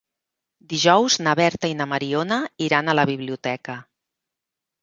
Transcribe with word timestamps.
Dijous 0.71 1.17
na 1.27 1.35
Berta 1.39 1.71
i 1.73 1.77
na 1.83 1.87
Mariona 1.93 2.39
iran 2.69 2.89
a 2.89 2.97
la 3.01 3.07
biblioteca. 3.11 3.77